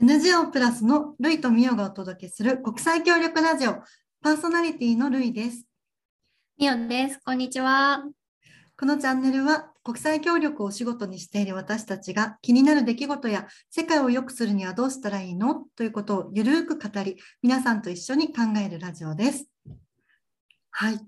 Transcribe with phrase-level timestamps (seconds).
[0.00, 3.82] NGO プラスのルイとミオがお届けする国際協力ラジオ
[4.22, 5.64] パーソナリティのルイです。
[6.56, 7.18] ミオです。
[7.24, 8.04] こんにちは。
[8.78, 15.64] このチャンネルは国際協力をお仕事にしている私たちが気になる出来事や世界を良くするにはどうしたらいいの？
[15.74, 19.46] ということをゆるく語り皆さんと一緒に考えるラジオです。
[20.70, 21.00] はい。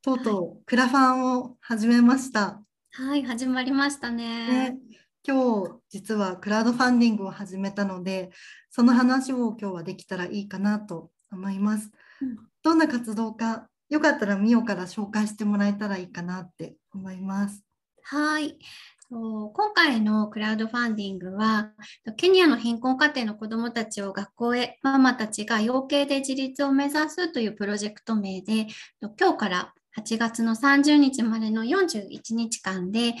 [0.00, 2.62] とうとうクラファンを始めました。
[2.92, 4.70] はい、始まりましたね。
[4.70, 4.78] ね、
[5.26, 8.30] 今日実はクラウドファンディングを始めたので
[8.70, 11.90] その話を今日はできたらいいかなと思います。
[12.22, 17.62] うんどんな活動かよかったらミオから紹介してもらえたらいいかなって思います。
[18.02, 18.58] はい。
[19.08, 21.70] 今回のクラウドファンディングは、
[22.16, 28.66] ケニアの貧困家庭の子どもたちを学校へ、ママたちが養鶏で自立を目指すというプロジェクト名で、
[29.00, 33.14] 今日から8月の30日までの41日間で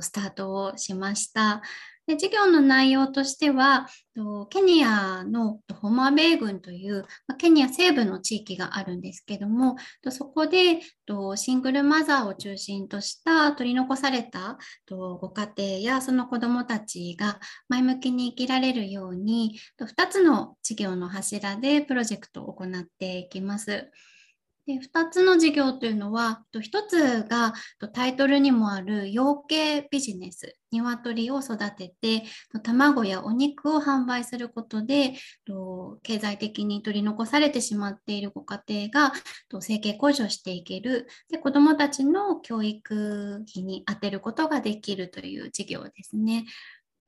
[0.00, 1.62] スタートをしました。
[2.04, 3.86] で授業の内容としては、
[4.50, 7.06] ケニアのホマベイ郡という
[7.38, 9.76] ケニア西部の地域があるんですけども、
[10.10, 10.80] そこで
[11.36, 14.58] シングルマザーを中心とした取り残された
[14.90, 23.92] ご家庭やその子どもたちが前向きに生きられるように、2つの事業の柱でプロジェクトを行っていきます。
[24.66, 27.52] で2つの事業というのは1つが
[27.92, 32.22] タイトルにもある養鶏ビジネス鶏を育てて
[32.62, 35.14] 卵やお肉を販売することで
[36.04, 39.12] 経済的に取り残されてしまっているご家庭が
[39.60, 46.44] 生計向上していけるで子どもたちの教育費に充てることができるという事業ですね。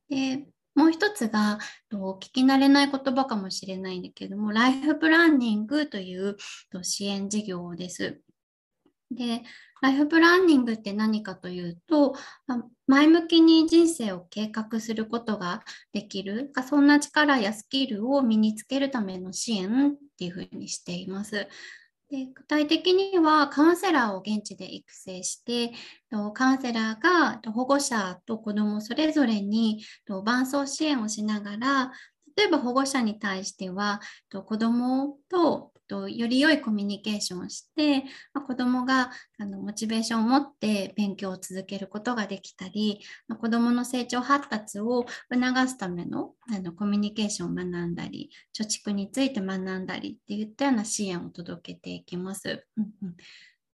[0.08, 0.44] で
[0.74, 1.58] もう一つが、
[1.92, 6.36] 聞き慣れない言葉かもしれないんだけども、ライフプランニングという
[6.82, 8.20] 支援事業です。
[9.10, 9.42] で、
[9.80, 12.16] ライフプランニングって何かというと、
[12.86, 21.46] 前向きに人生を計画することができる、そんな力やスキルを身につけるための支援っていうふうにしています。
[22.14, 25.72] で具体的にはカウンセラーを現地で育成して
[26.34, 31.92] カウンセラーが保護者と子どもそれぞれに伴走支援をしながら
[32.36, 34.00] 例えば保護者に対しては
[34.30, 38.04] 子どもとより良いコミュニケーションをして
[38.46, 43.00] 子どもがあのモチベーションを持って勉強を続けることができたり
[43.40, 52.66] 子どもの成長発達を促すためのあのコミュニケーションを学んだり貯蓄について学んだりっていったような支援を届けていきます。
[52.76, 53.16] うんうん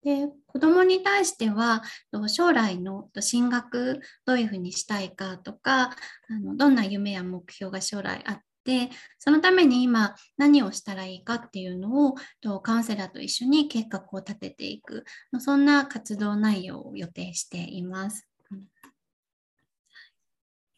[0.04, 1.84] で子どもに対しては
[2.28, 5.90] 将来の進学どういうふうにしたいかとか
[6.30, 12.16] あのどんな夢や目標が将来あってそのために今何をしたらいいかっていうのを
[12.60, 15.06] カウンセラーと一緒に計画を立てていく
[15.40, 18.28] そんな活動内容を予定しています。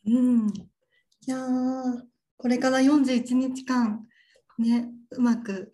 [0.06, 0.70] うん、い
[1.26, 1.38] や
[2.38, 4.06] これから41日間
[4.60, 5.74] ねうまく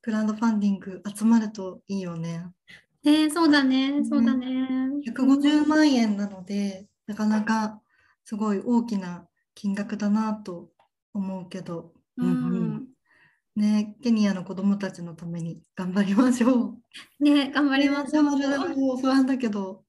[0.00, 2.46] クラウドファンディング集まるといいよね。
[3.04, 4.46] ねそうだね、そうだね。
[5.06, 7.80] 150万円なので、なかなか
[8.24, 10.68] すごい大きな金額だなと
[11.16, 12.86] 思うけど、うん、うん、
[13.56, 16.78] ね、ケニアの子どもたちのために頑張りましょ
[17.20, 17.24] う。
[17.24, 18.24] ね、頑張りましょう。
[18.24, 19.84] もう不安だけど。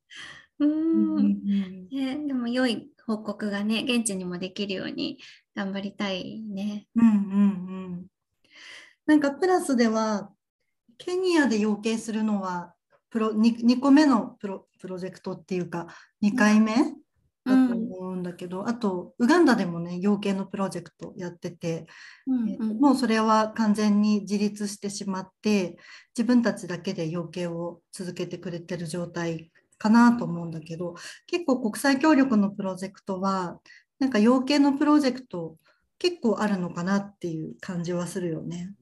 [0.59, 5.19] うん、うん、ね、でも良い報告がね、現地にもできるように
[5.55, 6.87] 頑張りたいね。
[6.95, 7.15] うんうんう
[7.97, 8.05] ん。
[9.05, 10.31] なんかプラスでは、
[10.97, 12.73] ケニアで養鶏するのは
[13.09, 15.87] プロ 2, 2個目のプロプロジェクトっていうか
[16.23, 16.73] 2回目？
[17.47, 21.87] だと思うんだけど、うん、あとウガンダでもね養鶏のプロジェクトやってて、
[22.27, 25.77] うんうん、もうそれは完全に自立してしまって
[26.17, 30.95] 自分たちだけで養鶏を続けてくれてる状態かなと思うんだけど
[31.27, 33.59] 結構国際協力のプロジェクトは
[33.99, 35.57] なんか養鶏のプロジェクト
[35.99, 38.73] 結構あるのかなっていう感じはするよね。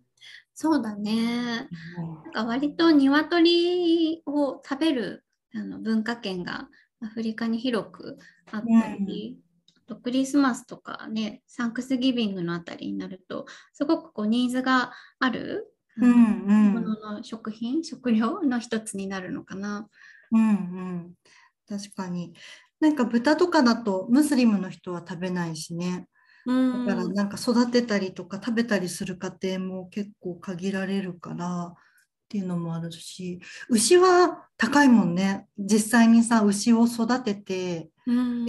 [0.54, 1.68] そうだね。
[1.98, 6.70] なんか割と鶏を食べるあの文化圏が
[7.02, 8.18] アフリカに広く
[8.52, 9.40] あったり、
[9.88, 19.88] うん、クリスマスとかね、サンクスギビングのあたりになると、すごくこうニーズがある、うんうん、ものの食品、食料の一つになるのかな。
[20.32, 21.14] うんうん、
[21.68, 22.34] 確かに。
[22.80, 26.08] なんか豚とかだとムスリムの人は食べないしね。
[26.46, 31.74] だからなんか育てたりとか食べたりする過程も結構限られるからっ
[32.30, 35.48] ていうのもあるし牛は高いもんね。
[35.58, 37.90] 実際にさ牛を育てて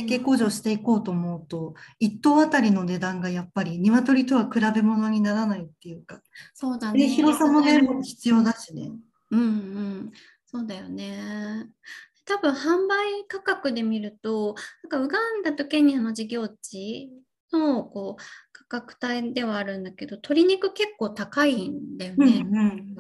[0.08, 6.20] 経向上していこうと思うと1頭あたりの値段がやっぱり鶏とは比べ物にならないっていうか。
[6.54, 7.06] そうだね。
[7.08, 8.90] 広さもね必要だしね。
[9.30, 10.12] うんうん。
[10.46, 11.66] そうだよね。
[12.24, 17.10] 多分販売価格で見るとなんかウガンダとケニアの事業地
[17.52, 18.22] のこう
[18.68, 22.44] 格帯ではあるんだけど鶏肉結構高いんだよね。
[22.50, 22.96] うん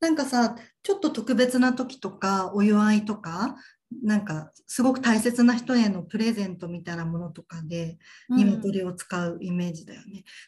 [0.00, 3.56] なんかさちょっと特別な時とかお祝いとか
[4.02, 7.98] なんかすごく大切な人へのプレゼントみたいなものとかで
[8.30, 10.06] 鶏を使うイメージだよね、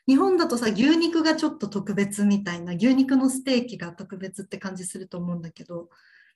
[0.08, 5.88] うん、日本だとさ牛肉がちょっと特別みたいな牛肉のステーキが特別って感じすると思うんだけど、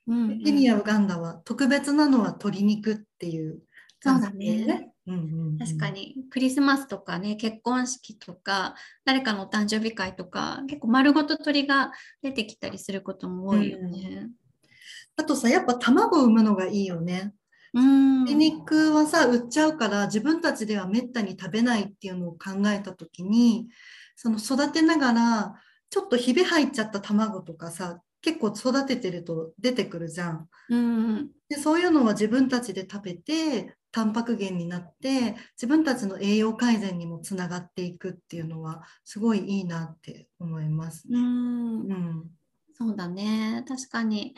[0.07, 3.59] うんうん、ケニアウガンダは特別なのは鶏肉っていう
[4.01, 4.91] そうだね。
[5.07, 5.21] うんうん
[5.53, 8.75] うん、確かにクリスマスとかね結婚式とか
[9.05, 11.91] 誰かのお誕生日会とか結構丸ごと鳥が
[12.21, 14.19] 出てきたりすることも多いよね。
[14.21, 14.31] うん、
[15.17, 17.33] あとさやっぱ卵を産むのがいいよね。
[17.73, 23.67] うん肉はさ売っちゃうから自分たちではめったに食べないっていうのを考えた時に
[24.15, 25.53] その育てながら
[25.89, 30.49] ちょっとひび入っちゃった卵とかさ結構育ててると出てくるじゃん。
[30.69, 41.17] うん、でそういうのは自分たちで食べてタンパク源になって自分たちの栄養改善にもつながっていくっていうのはすごいいいなって思いますね。
[41.17, 42.25] うん、うん、
[42.73, 43.63] そうだね。
[43.67, 44.35] 確かに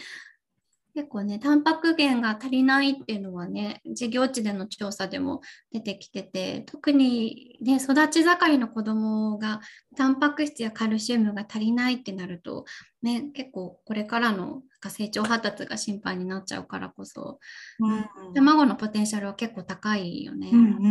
[0.93, 5.41] 結構ね、タンパク源が足りないっていうのはね、事業地での調査でも
[5.71, 9.61] 出てきてて、特にね、育ち盛りの子どもが
[9.95, 12.65] タンパク質やカルシウムが足りないってなると、
[13.01, 17.39] ね、結構これからの成長発達が心配になっちゃうからこそ、
[17.79, 20.49] うん、卵のポテンシャルは結構高いよね。
[20.51, 20.87] うんうんう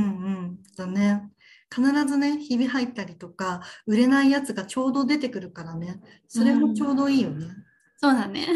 [0.52, 1.28] ん、だね。
[1.72, 7.46] 必ずね、ひび入ったりとか、売れないやつがちょうど出てくるからね、それもちょうどいいよね。
[7.46, 7.69] うん
[8.02, 8.46] そうだね。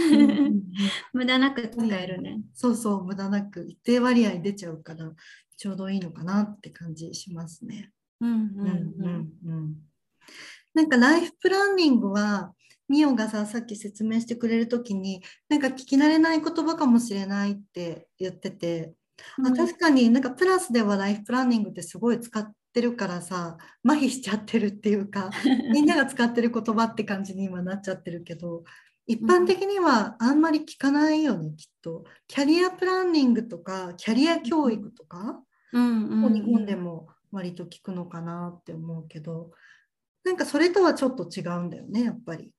[1.12, 2.40] 無駄なく使えるね。
[2.54, 5.12] そうそう、無駄なく一定割合出ちゃうから、
[5.58, 7.92] ちょうどいいのかなって感じしますね。
[8.20, 9.74] うんうんうん
[10.72, 12.52] なんかライフプランニングは、
[12.88, 18.92] ミオがささっき説明してくれる時になんか聞き慣れない言葉かもしれないって言ってて、
[19.38, 23.56] うん、確かになんかプラスではライフプランニングってすごい使ってるからさ
[23.88, 25.30] 麻痺しちゃってるっていうか
[25.72, 28.64] みんなが使ってる言葉って感じに今なっちゃってるけど
[29.06, 32.04] 一般的にはあんまり聞かないよね、きっと。
[32.26, 35.40] キャリアプランニングとか、キャリア教育とか、
[35.72, 39.50] うんうん、日本でも割と聞くのかなって思うけど、
[40.24, 42.50] なんかそれとはちょっと違うんだよね、やっぱり。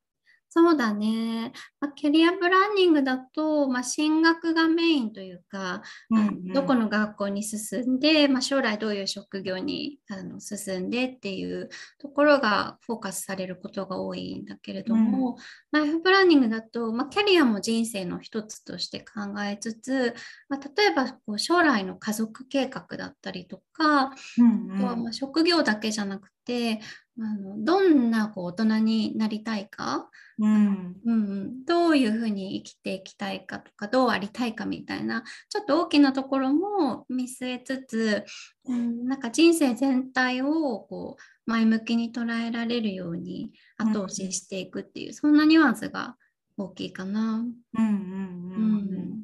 [0.50, 1.52] そうだね、
[1.82, 11.70] まあ、キャリアプランニングだと、まあ、進学がメインというか、うんうん、どこの学校に進んで、まあ、将来どういう職業にあの進んでっていう
[12.00, 20.16] ところがフォーカスされることが多いんだけれども、うん、ライフプランニングだと、まあ、キャリアも人生の一つとして考えつつ、
[20.48, 26.80] まあ、例えばこう将来の家族計画だったりとか、うんうん、あとはま職業だけじゃなくて
[27.18, 30.96] あのどんなこう大人になりたいか、うん。
[31.06, 38.26] うん、どういうふうに生きていきたいかとかどうありたいかみたいなちょっと大きなところも見据えつつ、
[38.66, 46.18] うん、なんか人生全体をこう前向きに捉えられるように後押ししていくっていう、うん、そんなニュアンスが
[46.58, 47.46] 大きいかな。
[47.78, 49.24] うんうんうん、うん、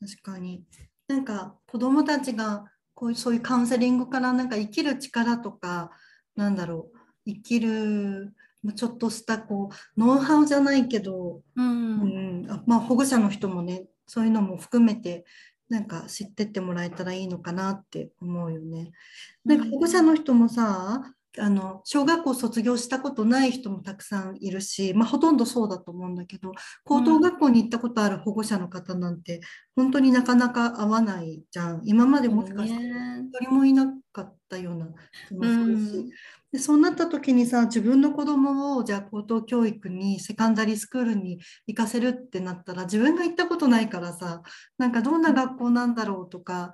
[0.00, 0.64] 確かに。
[1.08, 2.64] なんか子どもたちが
[2.94, 5.90] こういうそういうカウンセリングからなんか生きる力とか
[6.34, 6.95] なんだろう
[7.26, 8.32] 生きる
[8.74, 15.24] ちょっとしたこうノウハウじゃないけど、うん、うん、まあ、保護者の人もねそういうのも含めて
[15.68, 18.92] なんか知ってってもらえたらいいのかなって思うよね。
[19.44, 21.02] なんか保護者の人もさ、
[21.38, 26.52] あの小学校卒業したことない人もたくさんいるし、まあ、ほとんどそうだと思うんだけど
[26.84, 29.40] 高等学校に行ったことある保護者の方なんて
[29.74, 31.82] 本当になかなか会わないじゃん。
[31.84, 34.86] 今までもしかして一人もいなかったような
[35.28, 36.10] 気もするし、
[36.56, 44.40] でそうなった時にさ自分の子供をじゃあ高等教育にセカンダリースクールに行かせるってなったら自分が行ったことないからさ
[44.78, 46.72] なんかどんな学校なんだろうとか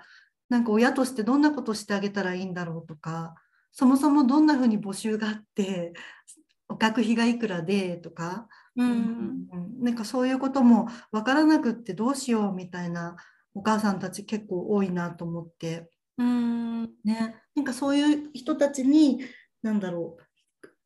[0.48, 3.34] なんか親としてどんなことしてあげたらいいんだろうとか
[3.72, 5.94] そもそもどんなふうに募集があって
[6.78, 8.46] 学費がいくらでとか、
[8.76, 9.48] うん、
[9.80, 13.16] なんかそういうことも分からなくってどうしようみたいな
[13.52, 16.82] お母さんたち結構多いなと思って、うん。
[17.04, 19.20] ね、なんかそういう人たちに
[19.62, 20.22] なんだろう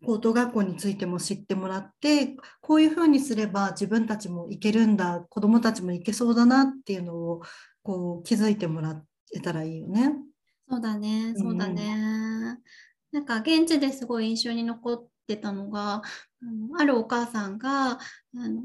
[0.05, 7.43] 高等学校についても知ってもらってこういうふうにすれば自分たちもいけるんだ子どもたちもいけそうだなっていうのを
[7.83, 9.03] こう気づいてもら
[9.35, 10.13] えたらいいよね。
[10.69, 11.95] そうだねそうだね。
[13.13, 16.03] うん、なんか現地ですごい印象に残ってたのが
[16.79, 17.99] あるお母さんが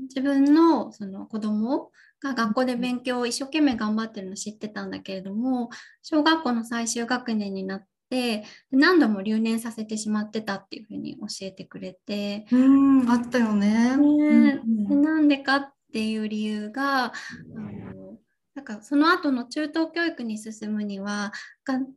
[0.10, 5.70] 自分のその子供が学校で勉強を一生懸命頑張ってるの知ってたんだけれども
[6.04, 12.46] 小学校の最終学年になっって何度も留年させてしまってたっていうふうに教えてくれて。
[12.52, 13.96] うんあったよね。
[13.98, 14.60] ね。
[14.90, 17.12] でなんでかっていう理由があ
[17.56, 18.18] の
[18.54, 21.32] なんかその後の中等教育に進むには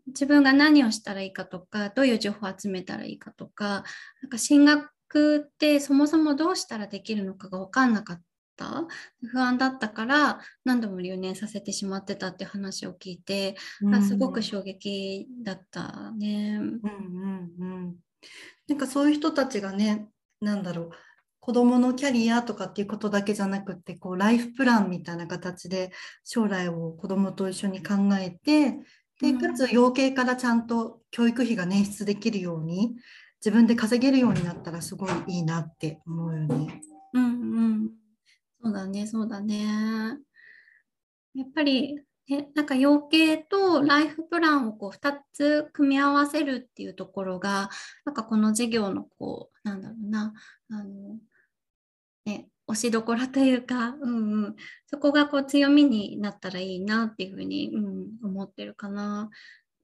[0.06, 3.82] 自分が何をしたらいいかとかどういう情報を集めたらいいかとか
[4.22, 8.22] なんか進学ってそもそもどうしたらできるのかが分かんなかっ
[8.56, 8.86] た？
[9.30, 16.58] 不安だったから何度も留年させてしまってたって話を聞いて、うん、すごく衝撃だったね。
[16.60, 17.96] うんうんうん、
[18.68, 20.06] なんかそういう人たちがね
[20.40, 20.90] なんだろう
[21.40, 25.92] 子どものキャリアとかっていうことだけじゃなくってこうライフプランみたいな形で
[26.24, 28.78] 将来を子どもと一緒に考えて
[29.20, 32.94] でかつ養鶏からちゃんと教育費が捻出できるように
[33.44, 36.80] 自分で稼げるようになったらすごいいいなって思うよね。
[37.12, 37.90] うんうん、
[38.64, 40.18] そうだねそうだね。
[41.34, 47.68] やっぱりね、なんか養鶏とライフプランをこう2つ組み合わせるっていうところが
[48.06, 50.32] なんかこの事業のこうなんだろうな
[50.70, 51.18] あの
[52.24, 54.56] ね、押しどころというか、うんうん、
[54.86, 59.02] そこがこう強みになったらいいなっていうふうに、うん、思ってるかな。
[59.02, 59.30] やっ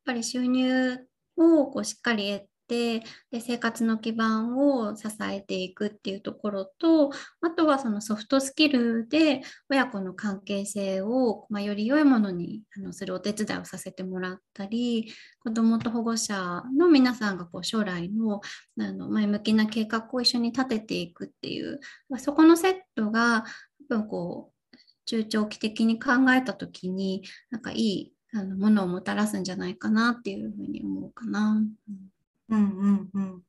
[0.06, 0.98] ぱり収入
[1.36, 3.00] をこうしっかり得て
[3.32, 7.10] で生活の基盤を支えていくっていうところと
[7.40, 15.12] あとはそのソフトスキルで親子の関係性を、まあ、より良いものにあのするお手伝いをさせてもらったり
[15.42, 18.40] 子どもと保護者の皆さんがこう将来の
[18.78, 23.44] あの前向きな計画を一緒に立てていくっていう、まあ、そこのセットが
[23.88, 31.50] 多分こう中長期的に考えた時になんかいいあのものをもたらすんじゃないかなっていうふうに思うかな。
[31.50, 32.10] うん
[32.50, 33.42] うんうんうん。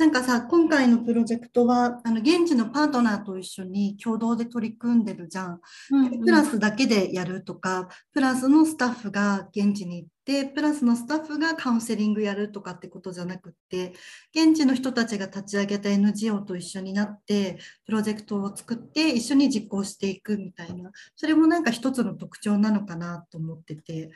[0.00, 5.60] なんかさ、今回のプロジェクトは、あの現地のパートナーと一緒に共同で取り組んでるじゃん。
[5.90, 13.92] うんうん、プラスだけでやるとか、プラスのスタッフが現地に行って、プラスのスタッフがカウンセリングやるとかってことじゃなくって、
[14.34, 24.12] 現地の人たちが立ち上げた NGO と一緒になって、プロジェクトを作って一緒に実行していくみたいな、それもなんか一つの特徴なのかなと思ってて、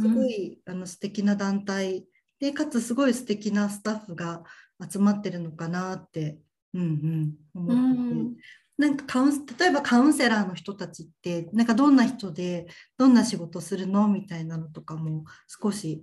[0.00, 2.06] すごいあの素敵な団体
[2.40, 4.42] でかつすごい素敵なスタッフが
[4.90, 6.38] 集まってるのかなって、
[6.74, 8.36] うんうん、思ってて、うん、
[8.78, 12.66] なんかカウン例えばカウンセラーの人たちってなんかどんな人で
[12.96, 16.02] どんな仕事するのみたいなのとかも少し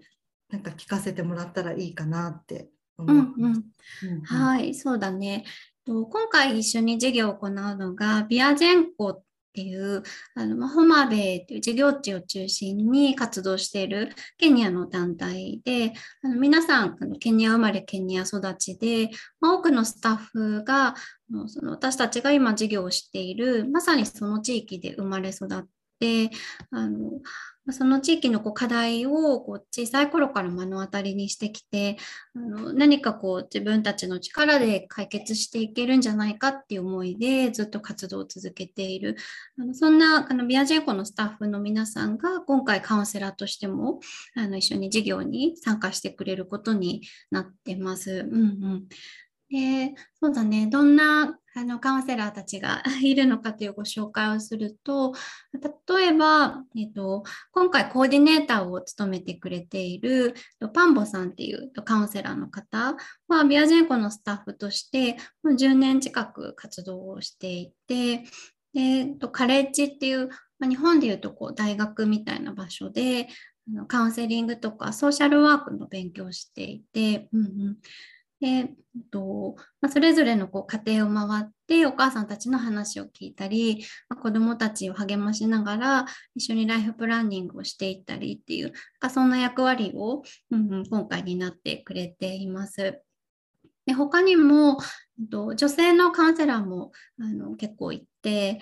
[0.49, 3.61] なんか聞かせてもらったらいいかなって思います。
[4.25, 5.43] はいそうだね。
[5.85, 9.23] 今回一緒に授業を行うのがビアジェンコっ
[9.57, 10.03] ていう
[10.35, 19.09] あのホマベという事業地を中心に活動しているケニアの団体であの皆さんケニア生まれケニア育ちで、
[19.41, 20.93] まあ、多くのスタッフが
[21.47, 25.63] その私たちが今事業をしているまさにその地域で生まれ育っ
[25.99, 26.29] て
[26.69, 27.13] あの
[27.71, 31.97] その地域のこう課題をこう小さい頃から目の当たりにしてきて
[32.35, 39.15] あの何かこう自分たちの力で解決していけるんじゃないかっていう思いでずっと活動を続けている。
[39.59, 43.99] あのそんなあのビアジェンコのスタッフの皆さんが今回カウンセラーとしても
[44.35, 48.27] あの一緒に授業に参加してくれることになってます。
[48.29, 48.87] うんうん。
[49.49, 50.67] でそうだね。
[50.67, 55.15] どんなあのカウンセラーたちが いるのかというご紹介をすると
[55.89, 60.35] 例えば、えっと、今回コーディネーターを務めてくれている
[60.75, 62.95] パンボさんっていうカウンセラーの方
[63.27, 68.23] はビアジェンコのスタッフとしてもう10年近く活動をしていて
[68.75, 73.29] でカレッジっていう、ま、日本でいうとこう大学みたいな場所で
[73.87, 77.77] カウンセリングとかソーシャルワークの勉強をしていて、うんうん。
[78.39, 78.69] で、えっ
[79.11, 88.73] とまあ、それぞれのこう家庭を回ってお母さんたちの話を聞いたり、まあ、子どもたちを励ましながら一緒にライフプランニングをしていったりっていう
[89.09, 93.01] そんな役割を、うんうん、今回担ってくれています。
[93.85, 94.77] で他にも
[95.19, 96.91] えっと女性のカウンセラーも
[97.21, 98.59] あの結構いて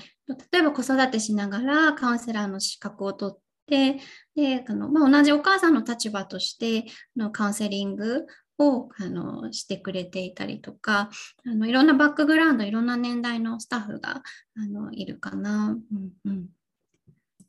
[0.51, 4.00] 例えば子育てしながらカウンセラーの資格を取って
[4.36, 6.86] であの、まあ、同じお母さんの立場として
[7.17, 8.27] のカウンセリング
[8.59, 11.09] をあのしてくれていたりとか
[11.45, 14.21] あのいろんなバックグラウンドいろんな年代のスタッフが
[14.57, 15.77] あのいるかな。
[15.91, 16.45] うんうん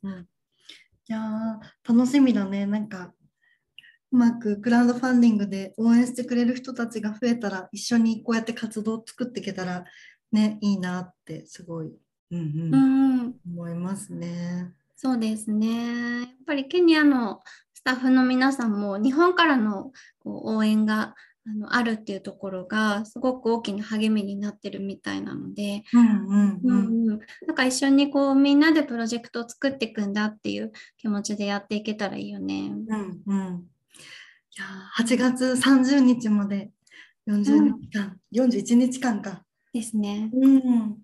[0.03, 0.25] うん、い
[1.07, 3.13] や楽しみだねなんか
[4.11, 9.85] うまくクラウドファンディングで応援してくれる人たちが増えたら一緒にこうやって活動を作っていけたら
[10.31, 11.91] ねいいなってすごい、
[12.31, 12.77] うんうんう
[13.29, 14.71] ん、思いますね。
[14.95, 16.21] そうですね。
[16.21, 17.41] やっぱりケニアの
[17.83, 21.15] タッフの皆さんも日本からのこう応援が
[21.49, 32.73] あのあるっていうところがすごく大きな励みになってるみたいなので、なんか一緒にこうみんなでプロジェクトを作っていくんだっていう気持ちでやっていけたらいいよね。
[32.87, 34.65] うんうん、いや
[34.99, 36.71] 8月30日まで
[37.29, 39.43] 40日間、うん、41日間か。
[39.73, 40.29] ですね。
[40.33, 40.97] うん、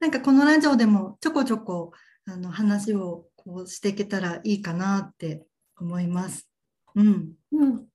[0.00, 1.92] なんかこのラジオでもちょこちょこ
[2.26, 5.44] あの話をこうしていけたらいいかなって
[5.80, 6.48] 思います。
[6.94, 7.32] うん。
[7.52, 7.86] うん、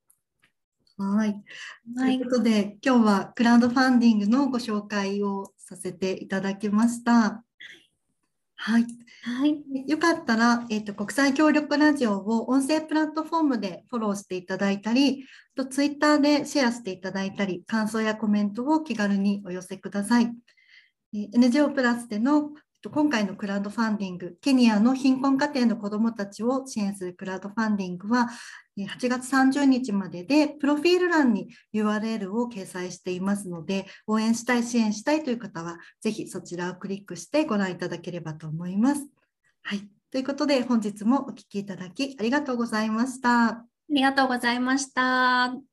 [0.98, 1.42] はい。
[1.98, 7.44] ということで、今日はクラウドファンディングのご紹介をさせていただきました。
[8.62, 8.86] はい。
[9.22, 20.34] はい、よかったら、えーと、国際協力ラジオを音声プラットフォームでフォローしていただいたり、とツイッターでシェアしていただいたり、感想やコメントを気軽にお寄せください。
[21.14, 22.52] NGO プラスでの
[22.88, 28.30] 今回のクラウドファンディング、ケニアの貧困家庭の子どもたちを支援するクラウドファンディングは、
[28.78, 39.06] 8月30日までで、プロフィール欄に URL を掲載していますので、応援したい、支援したいという方は、ぜひそちらをクリックしてご覧いただければと思います。
[39.62, 39.90] はい。
[40.10, 43.48] ということで、本日もお聴きいただきありがとうございました。
[43.50, 45.69] ありがとうございました。